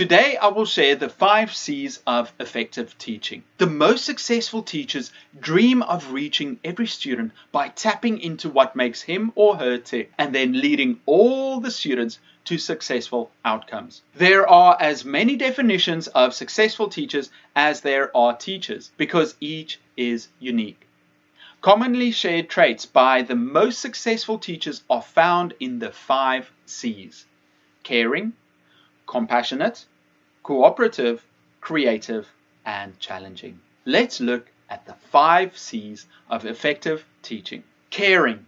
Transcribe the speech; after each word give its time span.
Today 0.00 0.38
I 0.38 0.48
will 0.48 0.64
share 0.64 0.96
the 0.96 1.10
five 1.10 1.54
C's 1.54 2.00
of 2.06 2.32
effective 2.40 2.96
teaching. 2.96 3.44
The 3.58 3.66
most 3.66 4.06
successful 4.06 4.62
teachers 4.62 5.12
dream 5.38 5.82
of 5.82 6.12
reaching 6.12 6.58
every 6.64 6.86
student 6.86 7.32
by 7.52 7.68
tapping 7.68 8.18
into 8.18 8.48
what 8.48 8.74
makes 8.74 9.02
him 9.02 9.30
or 9.34 9.58
her 9.58 9.76
tick 9.76 10.10
and 10.16 10.34
then 10.34 10.58
leading 10.58 11.02
all 11.04 11.60
the 11.60 11.70
students 11.70 12.18
to 12.46 12.56
successful 12.56 13.30
outcomes. 13.44 14.00
There 14.14 14.48
are 14.48 14.74
as 14.80 15.04
many 15.04 15.36
definitions 15.36 16.06
of 16.06 16.32
successful 16.32 16.88
teachers 16.88 17.28
as 17.54 17.82
there 17.82 18.10
are 18.16 18.34
teachers 18.34 18.92
because 18.96 19.34
each 19.38 19.80
is 19.98 20.28
unique. 20.38 20.86
Commonly 21.60 22.10
shared 22.10 22.48
traits 22.48 22.86
by 22.86 23.20
the 23.20 23.36
most 23.36 23.80
successful 23.80 24.38
teachers 24.38 24.82
are 24.88 25.02
found 25.02 25.52
in 25.60 25.78
the 25.78 25.90
five 25.92 26.50
C's 26.64 27.26
caring, 27.82 28.32
compassionate, 29.06 29.84
cooperative, 30.50 31.24
creative, 31.60 32.26
and 32.66 32.98
challenging. 32.98 33.60
Let's 33.84 34.20
look 34.20 34.50
at 34.68 34.84
the 34.84 34.94
five 35.12 35.56
C's 35.56 36.06
of 36.28 36.44
effective 36.44 37.04
teaching. 37.22 37.62
Caring. 37.90 38.46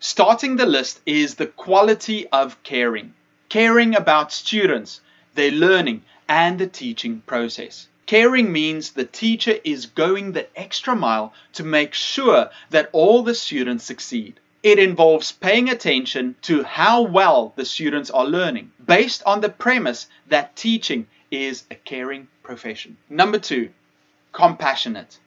Starting 0.00 0.56
the 0.56 0.64
list 0.64 1.02
is 1.04 1.34
the 1.34 1.46
quality 1.46 2.26
of 2.28 2.62
caring. 2.62 3.12
Caring 3.50 3.94
about 3.94 4.32
students, 4.32 5.02
their 5.34 5.50
learning, 5.50 6.04
and 6.26 6.58
the 6.58 6.66
teaching 6.66 7.20
process. 7.26 7.86
Caring 8.06 8.50
means 8.50 8.92
the 8.92 9.04
teacher 9.04 9.56
is 9.62 9.84
going 9.84 10.32
the 10.32 10.46
extra 10.58 10.96
mile 10.96 11.34
to 11.52 11.62
make 11.62 11.92
sure 11.92 12.48
that 12.70 12.88
all 12.92 13.22
the 13.22 13.34
students 13.34 13.84
succeed. 13.84 14.40
It 14.62 14.78
involves 14.78 15.32
paying 15.32 15.68
attention 15.68 16.36
to 16.42 16.62
how 16.62 17.02
well 17.02 17.52
the 17.56 17.66
students 17.66 18.10
are 18.10 18.24
learning, 18.24 18.72
based 18.86 19.22
on 19.26 19.42
the 19.42 19.50
premise 19.50 20.06
that 20.28 20.56
teaching 20.56 21.08
is 21.32 21.64
a 21.70 21.74
caring 21.74 22.28
profession. 22.44 22.98
Number 23.08 23.38
two, 23.38 23.70
compassionate. 24.32 25.18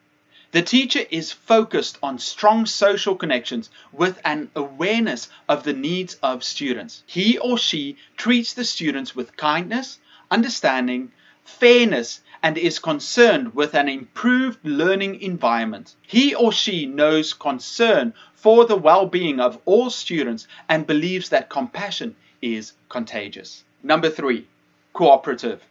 The 0.51 0.61
teacher 0.61 1.01
is 1.09 1.33
focused 1.33 1.97
on 2.01 2.19
strong 2.19 2.65
social 2.65 3.15
connections 3.15 3.69
with 3.91 4.21
an 4.23 4.51
awareness 4.55 5.27
of 5.49 5.63
the 5.63 5.73
needs 5.73 6.15
of 6.23 6.45
students. 6.45 7.03
He 7.05 7.37
or 7.39 7.57
she 7.57 7.97
treats 8.15 8.53
the 8.53 8.63
students 8.63 9.15
with 9.15 9.35
kindness, 9.35 9.99
understanding, 10.31 11.11
fairness, 11.43 12.21
and 12.41 12.57
is 12.57 12.79
concerned 12.79 13.55
with 13.55 13.73
an 13.73 13.89
improved 13.89 14.59
learning 14.63 15.21
environment. 15.21 15.95
He 16.03 16.35
or 16.35 16.51
she 16.51 16.85
knows 16.85 17.33
concern 17.33 18.13
for 18.35 18.65
the 18.65 18.77
well 18.77 19.07
being 19.07 19.39
of 19.39 19.59
all 19.65 19.89
students 19.89 20.47
and 20.69 20.85
believes 20.85 21.29
that 21.29 21.49
compassion 21.49 22.15
is 22.41 22.73
contagious. 22.87 23.63
Number 23.81 24.09
three, 24.09 24.47
cooperative. 24.93 25.61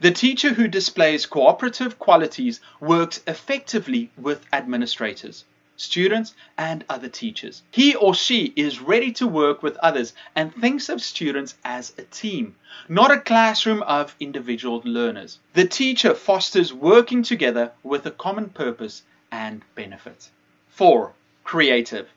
The 0.00 0.10
teacher 0.10 0.54
who 0.54 0.68
displays 0.68 1.26
cooperative 1.26 1.98
qualities 1.98 2.60
works 2.80 3.20
effectively 3.26 4.10
with 4.16 4.46
administrators 4.52 5.44
students, 5.82 6.34
and 6.56 6.84
other 6.88 7.08
teachers. 7.08 7.62
He 7.70 7.94
or 7.94 8.14
she 8.14 8.52
is 8.54 8.80
ready 8.80 9.10
to 9.12 9.26
work 9.26 9.62
with 9.62 9.76
others 9.78 10.14
and 10.36 10.54
thinks 10.54 10.88
of 10.88 11.02
students 11.02 11.56
as 11.64 11.92
a 11.98 12.02
team, 12.02 12.54
not 12.88 13.10
a 13.10 13.20
classroom 13.20 13.82
of 13.82 14.14
individual 14.20 14.80
learners. 14.84 15.38
The 15.54 15.66
teacher 15.66 16.14
fosters 16.14 16.72
working 16.72 17.22
together 17.22 17.72
with 17.82 18.06
a 18.06 18.10
common 18.10 18.50
purpose 18.50 19.02
and 19.30 19.62
benefit. 19.74 20.28
4. 20.68 21.12
Creative. 21.42 22.08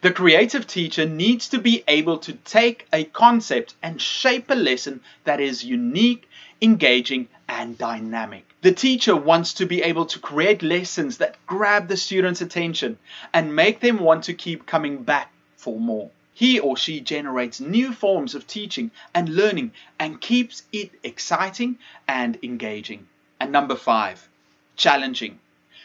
The 0.00 0.12
creative 0.12 0.66
teacher 0.66 1.06
needs 1.06 1.48
to 1.50 1.58
be 1.58 1.84
able 1.86 2.18
to 2.18 2.32
take 2.32 2.86
a 2.92 3.04
concept 3.04 3.74
and 3.82 4.00
shape 4.00 4.50
a 4.50 4.54
lesson 4.54 5.00
that 5.24 5.40
is 5.40 5.64
unique, 5.64 6.28
engaging, 6.60 7.28
and 7.48 7.76
dynamic. 7.78 8.44
The 8.62 8.72
teacher 8.72 9.14
wants 9.14 9.54
to 9.54 9.66
be 9.66 9.82
able 9.82 10.06
to 10.06 10.18
create 10.18 10.62
lessons 10.62 11.18
that 11.18 11.36
grab 11.46 11.88
the 11.88 11.96
student's 11.96 12.40
attention 12.40 12.98
and 13.32 13.56
make 13.56 13.80
them 13.80 13.98
want 13.98 14.24
to 14.24 14.34
keep 14.34 14.66
coming 14.66 15.02
back 15.02 15.32
for 15.56 15.78
more. 15.78 16.10
He 16.34 16.58
or 16.58 16.76
she 16.76 17.00
generates 17.00 17.60
new 17.60 17.92
forms 17.92 18.34
of 18.34 18.46
teaching 18.46 18.90
and 19.14 19.28
learning 19.28 19.72
and 19.98 20.20
keeps 20.20 20.62
it 20.72 20.90
exciting 21.02 21.78
and 22.08 22.38
engaging. 22.42 23.06
And 23.38 23.52
number 23.52 23.76
five, 23.76 24.28
challenging. 24.76 25.38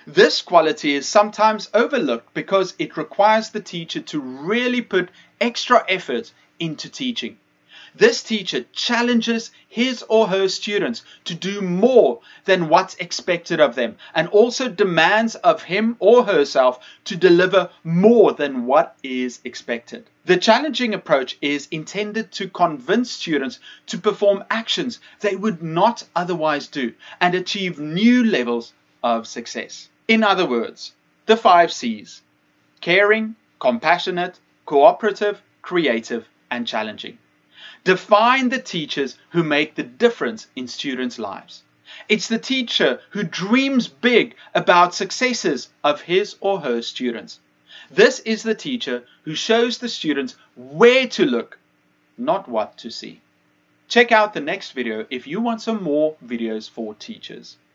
This 0.09 0.41
quality 0.41 0.95
is 0.95 1.06
sometimes 1.06 1.69
overlooked 1.73 2.34
because 2.34 2.75
it 2.79 2.95
requires 2.95 3.50
the 3.50 3.59
teacher 3.59 4.00
to 4.00 4.22
really 4.22 4.79
put 4.79 5.09
extra 5.41 5.84
effort 5.90 6.31
into 6.59 6.88
teaching. 6.88 7.38
This 7.94 8.23
teacher 8.23 8.63
challenges 8.72 9.51
his 9.68 10.03
or 10.03 10.28
her 10.28 10.47
students 10.47 11.03
to 11.25 11.35
do 11.35 11.59
more 11.59 12.22
than 12.45 12.69
what's 12.69 12.95
expected 12.95 13.59
of 13.59 13.75
them 13.75 13.97
and 14.16 14.29
also 14.29 14.69
demands 14.69 15.35
of 15.35 15.63
him 15.63 15.97
or 16.00 16.24
herself 16.24 16.79
to 17.03 17.18
deliver 17.18 17.69
more 17.84 18.31
than 18.31 18.66
what 18.66 18.95
is 19.03 19.41
expected. 19.44 20.06
The 20.24 20.38
challenging 20.38 20.94
approach 20.94 21.38
is 21.41 21.68
intended 21.69 22.31
to 22.31 22.47
convince 22.47 23.12
students 23.12 23.59
to 23.88 23.97
perform 23.97 24.45
actions 24.50 25.01
they 25.19 25.35
would 25.35 25.62
not 25.62 26.06
otherwise 26.16 26.68
do 26.68 26.94
and 27.19 27.35
achieve 27.35 27.78
new 27.78 28.24
levels 28.24 28.72
of 29.03 29.28
success. 29.28 29.89
In 30.07 30.23
other 30.23 30.45
words, 30.45 30.94
the 31.25 31.35
five 31.35 31.72
C's 31.73 32.22
caring, 32.79 33.35
compassionate, 33.59 34.40
cooperative, 34.66 35.41
creative, 35.62 36.29
and 36.50 36.66
challenging. 36.66 37.18
Define 37.84 38.47
the 38.47 38.62
teachers 38.62 39.18
who 39.31 39.44
make 39.44 39.75
the 39.75 39.84
difference 39.84 40.47
in 40.56 40.69
students' 40.69 41.19
lives. 41.19 41.63
It's 42.07 42.29
the 42.29 42.40
teacher 42.40 43.01
who 43.09 43.23
dreams 43.23 43.90
big 43.90 44.35
about 44.56 44.95
successes 44.95 45.69
of 45.84 46.01
his 46.01 46.38
or 46.39 46.62
her 46.62 46.81
students. 46.81 47.39
This 47.91 48.19
is 48.22 48.44
the 48.44 48.56
teacher 48.56 49.03
who 49.24 49.35
shows 49.35 49.78
the 49.78 49.89
students 49.89 50.38
where 50.56 51.07
to 51.07 51.25
look, 51.25 51.59
not 52.18 52.47
what 52.47 52.78
to 52.78 52.89
see. 52.89 53.19
Check 53.89 54.13
out 54.13 54.34
the 54.34 54.39
next 54.39 54.72
video 54.72 55.06
if 55.09 55.28
you 55.28 55.41
want 55.41 55.62
some 55.62 55.84
more 55.84 56.16
videos 56.25 56.69
for 56.69 56.94
teachers. 56.94 57.57